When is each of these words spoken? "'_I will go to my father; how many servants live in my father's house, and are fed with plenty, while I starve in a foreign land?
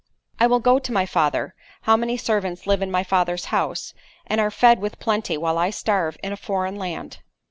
"'_I 0.39 0.49
will 0.49 0.59
go 0.59 0.79
to 0.79 0.91
my 0.91 1.05
father; 1.05 1.53
how 1.83 1.95
many 1.95 2.17
servants 2.17 2.65
live 2.65 2.81
in 2.81 2.89
my 2.89 3.03
father's 3.03 3.45
house, 3.53 3.93
and 4.25 4.41
are 4.41 4.49
fed 4.49 4.79
with 4.79 4.99
plenty, 4.99 5.37
while 5.37 5.59
I 5.59 5.69
starve 5.69 6.17
in 6.23 6.31
a 6.33 6.37
foreign 6.37 6.77
land? 6.77 7.19